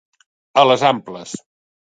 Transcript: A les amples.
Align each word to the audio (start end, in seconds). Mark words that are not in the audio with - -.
A 0.61 0.63
les 0.69 0.87
amples. 0.89 1.37